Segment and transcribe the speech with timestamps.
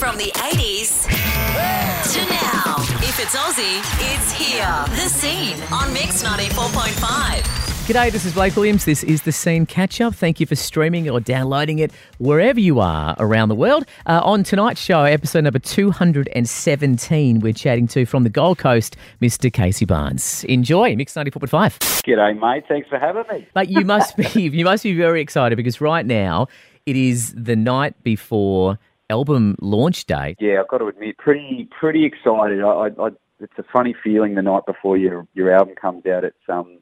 [0.00, 2.76] From the 80s to now.
[3.02, 3.82] If it's Aussie,
[4.14, 4.64] it's here.
[4.96, 7.42] The Scene on Mix 94.5.
[7.86, 8.86] G'day, this is Blake Williams.
[8.86, 10.14] This is the Scene Catch Up.
[10.14, 13.84] Thank you for streaming or downloading it wherever you are around the world.
[14.06, 19.52] Uh, on tonight's show, episode number 217, we're chatting to from the Gold Coast, Mr.
[19.52, 20.44] Casey Barnes.
[20.44, 21.76] Enjoy, Mix 94.5.
[22.04, 22.64] G'day, mate.
[22.66, 23.46] Thanks for having me.
[23.52, 26.48] But you must be you must be very excited because right now
[26.86, 28.78] it is the night before
[29.10, 30.36] album launch day.
[30.40, 32.62] Yeah, I've got to admit, pretty pretty excited.
[32.62, 33.08] I, I, I,
[33.40, 36.24] it's a funny feeling the night before your your album comes out.
[36.24, 36.78] It's um,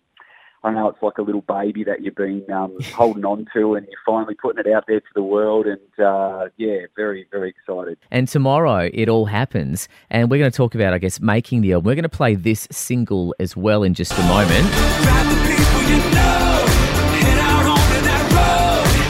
[0.64, 3.86] I know it's like a little baby that you've been um, holding on to, and
[3.86, 5.66] you're finally putting it out there to the world.
[5.66, 7.98] And uh, yeah, very very excited.
[8.10, 11.72] And tomorrow it all happens, and we're going to talk about, I guess, making the
[11.72, 11.86] album.
[11.86, 14.66] We're going to play this single as well in just a moment.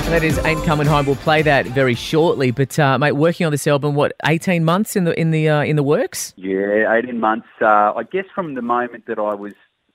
[0.08, 2.50] And that is "Ain't Coming Home." We'll play that very shortly.
[2.50, 5.62] But uh, mate, working on this album, what eighteen months in the in the uh,
[5.62, 6.32] in the works?
[6.34, 7.46] Yeah, eighteen months.
[7.60, 9.52] Uh, I guess from the moment that I was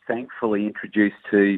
[0.08, 1.58] thankfully introduced to,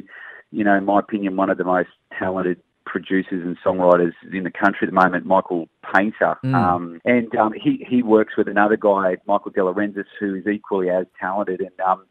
[0.52, 4.50] you know, in my opinion, one of the most talented producers and songwriters in the
[4.50, 6.38] country at the moment, Michael Paynter.
[6.42, 10.88] Um, and um, he, he works with another guy, Michael De Laurentiis, who is equally
[10.88, 11.60] as talented.
[11.60, 12.06] And um,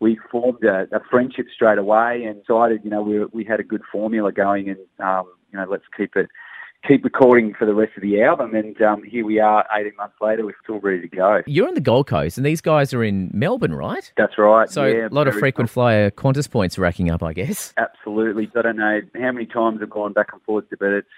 [0.00, 3.62] we formed a, a friendship straight away and decided, you know, we, we had a
[3.62, 6.28] good formula going and, um, you know, let's keep it,
[6.88, 8.54] keep recording for the rest of the album.
[8.54, 11.42] And um, here we are 18 months later, we're still ready to go.
[11.46, 14.10] You're on the Gold Coast, and these guys are in Melbourne, right?
[14.16, 14.70] That's right.
[14.70, 17.74] So yeah, a lot of frequent flyer Qantas points racking up, I guess.
[17.76, 18.50] Absolutely.
[18.56, 21.08] I don't know how many times I've gone back and forth, but it's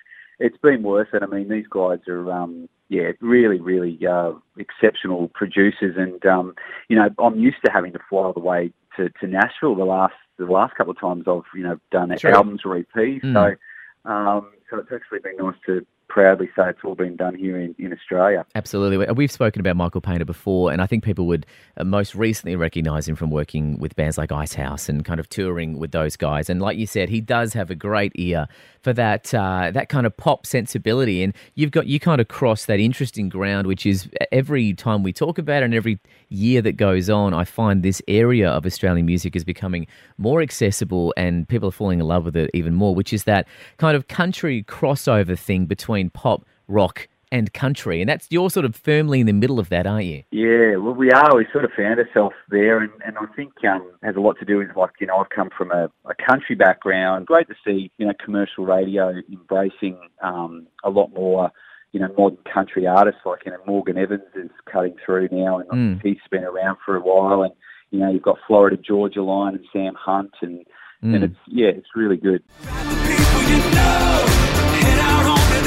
[0.40, 1.22] it's been worth it.
[1.22, 6.54] I mean, these guys are, um, yeah, really, really uh, exceptional producers, and um,
[6.88, 9.84] you know, I'm used to having to fly all the way to, to Nashville the
[9.84, 12.34] last the last couple of times I've you know done Sure.
[12.34, 13.22] albums or EPs.
[13.22, 13.32] Mm.
[13.32, 17.58] So, um, so it's actually been nice to proudly say it's all been done here
[17.58, 18.44] in, in Australia.
[18.54, 18.98] Absolutely.
[18.98, 21.46] We- We've spoken about Michael Paynter before, and I think people would
[21.76, 25.78] uh, most recently recognize him from working with bands like Icehouse and kind of touring
[25.78, 26.50] with those guys.
[26.50, 28.46] And like you said, he does have a great ear
[28.82, 31.22] for that uh, that kind of pop sensibility.
[31.22, 35.12] And you've got you kind of cross that interesting ground, which is every time we
[35.12, 39.06] talk about it and every year that goes on, I find this area of Australian
[39.06, 39.86] music is becoming
[40.18, 42.94] more accessible, and people are falling in love with it even more.
[42.94, 43.46] Which is that
[43.78, 48.76] kind of country crossover thing between pop, rock, and country, and that's you're sort of
[48.76, 50.22] firmly in the middle of that, aren't you?
[50.32, 51.34] Yeah, well, we are.
[51.34, 54.44] We sort of found ourselves there, and, and I think um, has a lot to
[54.44, 57.24] do with like you know I've come from a, a country background.
[57.26, 61.50] Great to see you know commercial radio embracing um, a lot more
[61.92, 65.70] you know modern country artists like you know Morgan Evans is cutting through now, and
[65.70, 66.02] Mm.
[66.02, 67.52] he's been around for a while, and
[67.92, 70.66] you know you've got Florida Georgia Line and Sam Hunt, and
[71.00, 71.22] and Mm.
[71.24, 72.42] it's yeah, it's really good.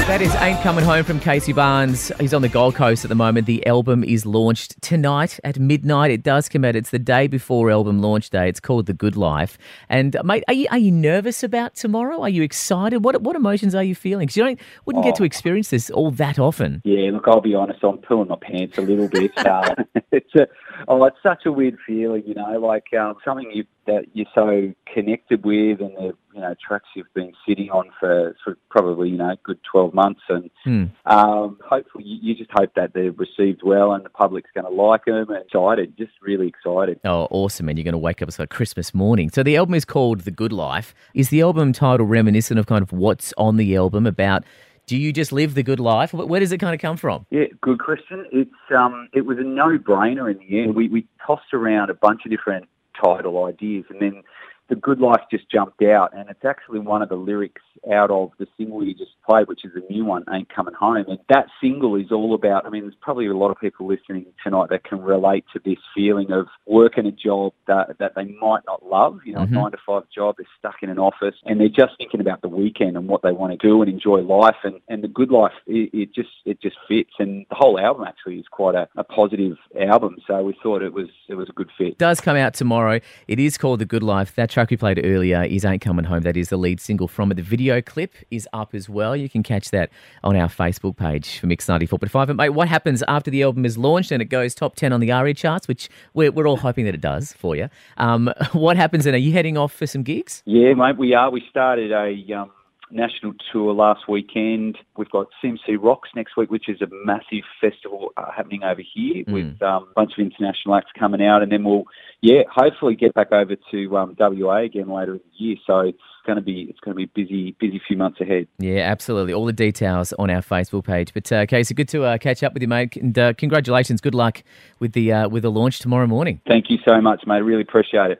[0.06, 2.12] That is Ain't Coming Home from Casey Barnes.
[2.20, 3.48] He's on the Gold Coast at the moment.
[3.48, 6.12] The album is launched tonight at midnight.
[6.12, 6.76] It does come out.
[6.76, 8.48] It's the day before album launch day.
[8.48, 9.58] It's called The Good Life.
[9.88, 12.20] And uh, mate, are you are you nervous about tomorrow?
[12.20, 13.02] Are you excited?
[13.02, 14.26] What what emotions are you feeling?
[14.26, 16.82] Because you don't wouldn't get to experience this all that often.
[16.84, 19.36] Yeah, look, I'll be honest, I'm pulling my pants a little bit.
[19.36, 19.74] Uh,
[20.12, 20.46] it's a,
[20.88, 24.72] oh, it's such a weird feeling, you know, like um, something you, that you're so
[24.92, 29.16] connected with, and the you know tracks you've been sitting on for, for probably you
[29.16, 30.84] know a good 12 months, and Hmm.
[31.06, 34.70] um, hopefully you, you just hope that they're received well and the public's going to
[34.70, 35.28] like them.
[35.30, 37.00] And excited, just really excited.
[37.04, 37.68] Oh, awesome.
[37.68, 39.30] And you're going to wake up it's like Christmas morning.
[39.30, 40.94] So the album is called The Good Life.
[41.14, 44.44] Is the album title reminiscent of kind of what's on the album about?
[44.86, 46.12] Do you just live the good life?
[46.12, 47.26] Where does it kind of come from?
[47.30, 48.24] Yeah, good question.
[48.30, 50.76] It's um, it was a no-brainer in the end.
[50.76, 52.68] We we tossed around a bunch of different
[53.02, 54.22] title ideas, and then
[54.68, 57.62] the Good Life just jumped out, and it's actually one of the lyrics
[57.92, 61.04] out of the single you just played, which is a new one, "Ain't Coming Home."
[61.08, 62.66] And that single is all about.
[62.66, 65.78] I mean, there's probably a lot of people listening tonight that can relate to this
[65.94, 69.20] feeling of working a job that that they might not love.
[69.24, 69.50] You know, Mhm.
[69.50, 70.36] a nine to five job.
[70.38, 73.32] They're stuck in an office, and they're just thinking about the weekend and what they
[73.32, 74.56] want to do and enjoy life.
[74.64, 77.12] And and the Good Life, it, it just it just fits.
[77.18, 80.16] And the whole album actually is quite a, a positive album.
[80.26, 81.98] So we thought it was it was a good fit.
[81.98, 83.00] does come out tomorrow.
[83.28, 84.34] It is called The Good Life.
[84.34, 86.22] That track we played earlier is Ain't Coming Home.
[86.22, 87.34] That is the lead single from it.
[87.34, 89.14] The video clip is up as well.
[89.14, 89.90] You can catch that
[90.24, 92.30] on our Facebook page for Mix 94.5.
[92.30, 95.00] And mate, what happens after the album is launched and it goes top 10 on
[95.00, 97.68] the ARIA charts, which we're, we're all hoping that it does for you.
[97.98, 99.12] Um, what happens then?
[99.12, 100.42] Are you heading off for some gigs?
[100.46, 101.30] Yeah, mate, we are.
[101.30, 102.50] We started a um,
[102.90, 104.78] national tour last weekend.
[104.96, 109.24] We've got CMC Rocks next week, which is a massive festival uh, happening over here
[109.26, 109.32] Mm.
[109.32, 111.84] with um, a bunch of international acts coming out, and then we'll,
[112.20, 115.56] yeah, hopefully get back over to um, WA again later in the year.
[115.66, 118.46] So it's going to be it's going to be busy busy few months ahead.
[118.58, 119.32] Yeah, absolutely.
[119.32, 121.14] All the details on our Facebook page.
[121.14, 122.96] But uh, Casey, good to uh, catch up with you, mate.
[122.96, 124.00] And uh, congratulations.
[124.00, 124.42] Good luck
[124.80, 126.40] with the uh, with the launch tomorrow morning.
[126.46, 127.40] Thank you so much, mate.
[127.40, 128.14] Really appreciate it.